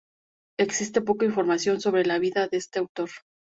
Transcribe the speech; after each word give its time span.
Existe 0.57 1.01
poca 1.03 1.25
información 1.27 1.79
sobre 1.79 2.03
la 2.05 2.17
vida 2.17 2.47
de 2.47 2.57
este 2.57 2.79
autor. 2.79 3.11